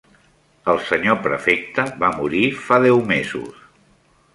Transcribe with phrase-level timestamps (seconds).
[0.73, 3.67] El Senyor Prefecte va morir fa deu mesos.